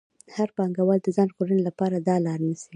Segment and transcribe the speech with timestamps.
[0.35, 2.69] هر پانګوال د ځان ژغورنې لپاره دا لار نیسي